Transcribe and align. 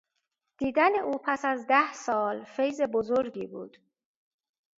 دیدن 0.57 0.95
او 0.99 1.11
پس 1.23 1.45
از 1.45 1.67
ده 1.67 1.93
سال 1.93 2.43
فیض 2.43 2.81
بزرگی 2.81 3.47
بود. 3.47 3.77